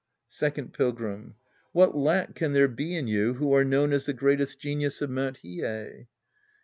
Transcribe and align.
Second 0.29 0.73
Pilgrim. 0.73 1.35
What 1.73 1.95
lack 1.95 2.33
can 2.33 2.53
there 2.53 2.67
be 2.67 2.95
in 2.95 3.05
you 3.05 3.35
who 3.35 3.53
are 3.53 3.63
known 3.63 3.93
as 3.93 4.07
the 4.07 4.13
greatest 4.13 4.59
genius 4.59 4.99
of 4.99 5.11
Mt. 5.11 5.41
Hiei 5.43 6.07